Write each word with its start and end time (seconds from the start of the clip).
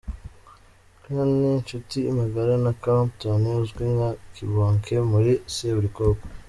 K 1.01 1.03
ni 1.37 1.47
inshuti 1.55 1.97
magara 2.19 2.53
na 2.63 2.71
Clapton 2.81 3.41
uzwi 3.61 3.83
nka 3.95 4.09
Kibonke 4.33 4.95
muri 5.11 5.31
Seburikoko. 5.55 6.23